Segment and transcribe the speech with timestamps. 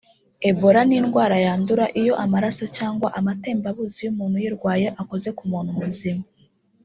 [0.49, 6.23] Ebola ni indwara yandura iyo amaraso cyangwa amatembabuzi y’umuntu uyirwaye akoze ku muntu muzima